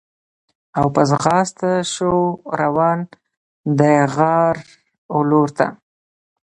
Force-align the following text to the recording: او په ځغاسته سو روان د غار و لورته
او 0.79 0.85
په 0.95 1.01
ځغاسته 1.09 1.69
سو 1.93 2.11
روان 2.61 2.99
د 3.79 3.81
غار 4.15 4.55
و 5.15 5.17
لورته 5.29 5.67